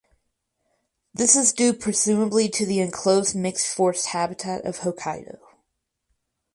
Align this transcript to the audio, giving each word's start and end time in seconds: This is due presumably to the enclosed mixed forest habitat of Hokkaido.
This 1.13 1.35
is 1.35 1.53
due 1.53 1.73
presumably 1.73 2.49
to 2.49 2.65
the 2.65 2.79
enclosed 2.79 3.35
mixed 3.35 3.67
forest 3.67 4.07
habitat 4.07 4.65
of 4.65 4.79
Hokkaido. 4.79 5.37